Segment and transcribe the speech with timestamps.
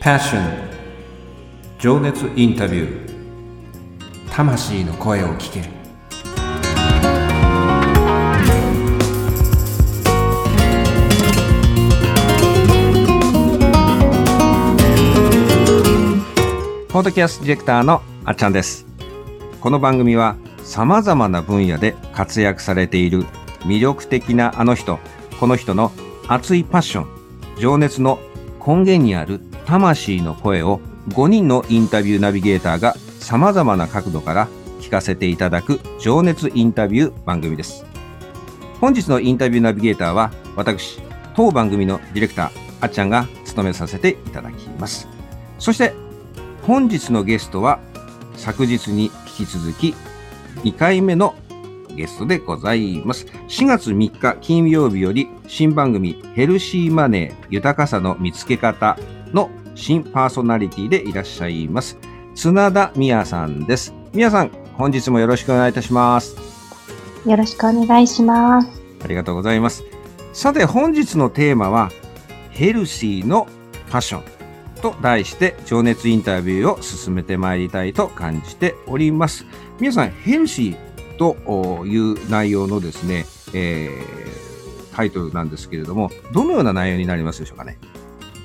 [0.00, 0.40] Passion.
[1.78, 4.30] 情熱インタビュー。
[4.30, 5.60] 魂の声を聞け。
[5.60, 5.66] る
[16.88, 18.86] ポッドキャストディレクターのあっちゃんです。
[19.60, 23.24] この番組はさまざまな分野で活躍されている
[23.66, 24.98] 魅力的なあの人
[25.38, 25.92] この人の
[26.26, 27.06] 熱いパッション
[27.60, 28.18] 情熱の
[28.66, 34.48] 根源にある魂の声を5人のインタビューナビゲーターが様々な角度から
[34.80, 37.86] 聞かせていただく情熱インタビュー番組です。
[38.80, 41.00] 本日のインタビューナビゲーターは私、
[41.36, 45.06] 当番組のディレクター、あっちゃんが務めさせていただきます。
[45.60, 45.94] そして
[46.62, 47.78] 本日のゲストは
[48.34, 49.04] 昨日に
[49.38, 49.94] 引き続き
[50.64, 51.36] 2回目の
[51.94, 53.24] ゲストでございます。
[53.46, 58.98] 4月3日金曜日より新番組ヘルシーマネー豊かさの見つけ方
[59.32, 61.98] の新パーソナリティでいらっしゃいます。
[62.34, 63.94] 綱田美也さんです。
[64.12, 66.36] 美也さん、本日もよろしくお願いいたします。
[67.26, 68.68] よろしくお願いします。
[69.04, 69.84] ありがとうございます。
[70.32, 71.90] さて、本日のテーマは、
[72.50, 73.46] ヘルシーの
[73.90, 74.22] パッション
[74.80, 79.44] と題して情熱インタビューを進めてまいりたいと感じております。
[79.78, 87.78] 皆さん、ヘルシーという内容のですね、えー、タイトルなんですけれども、どのような内容になりますでしょうかね？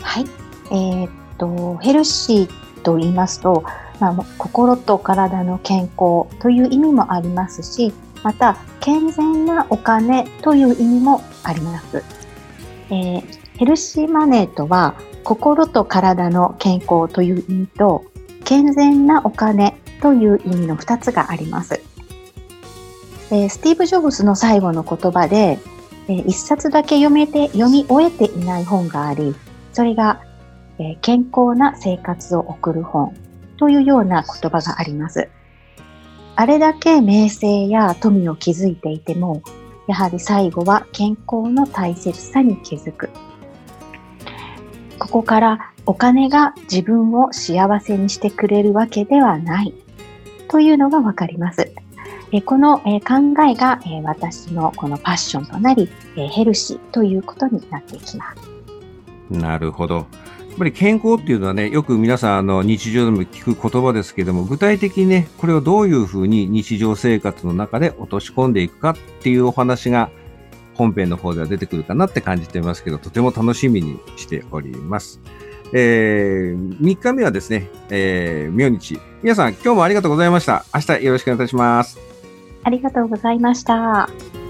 [0.00, 0.24] はい。
[0.72, 3.62] えー、っと、ヘルシーと言いますと、
[4.00, 7.92] まあ、心と体の健康という意味もありますし、
[8.24, 12.02] また、健全なお金という意味もあります。
[12.90, 13.24] えー、
[13.58, 18.04] ヘルシーマネーとは、心と体の健康という意味と、
[18.44, 21.80] 健全なお金という意味の2つがあります。
[23.30, 25.58] えー、スティーブ・ジョブズの最後の言葉で、
[26.08, 29.34] えー、1冊だけ読めて、読み終えていない本があり、
[29.72, 30.20] それが、
[30.82, 33.14] え、健康な生活を送る本
[33.56, 35.28] というような言葉があります。
[36.34, 39.42] あれだけ名声や富を築いていても、
[39.86, 43.10] やはり最後は健康の大切さに気づく。
[44.98, 49.74] ここからお金が自分を幸せにしてくれるわけではない
[50.48, 51.72] というのがわかります。
[52.46, 58.52] この考えが私のこのパッションとなり、ヘルシーということになっていきます。
[59.30, 60.06] なるほど。
[60.52, 70.10] やっぱり健康っていうのはね、よく皆さんあの日常でも聞く言葉ですけども、具体的にね、これをどういうふうに日常生活の中で落とし込んでいくかっていうお話が
[70.74, 75.22] 本編の方では出てくるかなって感じていますけど、とても楽しみにしております。
[75.72, 79.00] えー、3日目はですね、えー、明日。
[79.22, 80.66] 皆さん、今日もありがとうございました。
[80.74, 81.98] 明日よろしくお願いいたします。
[82.62, 84.41] ありがとうございました。